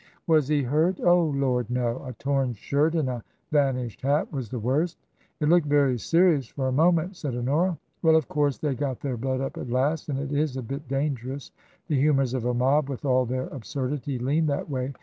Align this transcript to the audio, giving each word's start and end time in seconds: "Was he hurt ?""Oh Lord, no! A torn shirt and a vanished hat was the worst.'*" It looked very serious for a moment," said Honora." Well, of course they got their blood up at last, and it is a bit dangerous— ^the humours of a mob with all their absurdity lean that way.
"Was 0.25 0.47
he 0.47 0.63
hurt 0.63 0.99
?""Oh 1.03 1.25
Lord, 1.25 1.69
no! 1.69 2.03
A 2.03 2.13
torn 2.13 2.53
shirt 2.55 2.95
and 2.95 3.07
a 3.07 3.23
vanished 3.51 4.01
hat 4.01 4.33
was 4.33 4.49
the 4.49 4.57
worst.'*" 4.57 4.97
It 5.39 5.47
looked 5.47 5.67
very 5.67 5.99
serious 5.99 6.47
for 6.47 6.67
a 6.67 6.71
moment," 6.71 7.15
said 7.15 7.35
Honora." 7.35 7.77
Well, 8.01 8.15
of 8.15 8.27
course 8.27 8.57
they 8.57 8.73
got 8.73 9.01
their 9.01 9.15
blood 9.15 9.41
up 9.41 9.57
at 9.59 9.69
last, 9.69 10.09
and 10.09 10.17
it 10.17 10.31
is 10.31 10.57
a 10.57 10.63
bit 10.63 10.87
dangerous— 10.87 11.51
^the 11.87 11.97
humours 11.97 12.33
of 12.33 12.45
a 12.45 12.53
mob 12.55 12.89
with 12.89 13.05
all 13.05 13.27
their 13.27 13.45
absurdity 13.49 14.17
lean 14.17 14.47
that 14.47 14.67
way. 14.71 14.91